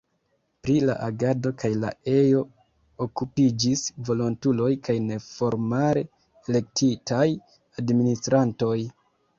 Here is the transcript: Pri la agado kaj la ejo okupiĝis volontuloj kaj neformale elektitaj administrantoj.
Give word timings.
Pri 0.67 0.75
la 0.89 0.93
agado 1.07 1.51
kaj 1.63 1.69
la 1.81 1.91
ejo 2.13 2.41
okupiĝis 3.07 3.85
volontuloj 4.09 4.71
kaj 4.89 4.99
neformale 5.13 6.05
elektitaj 6.49 7.27
administrantoj. 7.85 8.77